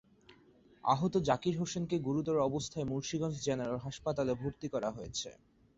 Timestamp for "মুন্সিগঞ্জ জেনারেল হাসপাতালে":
2.89-4.33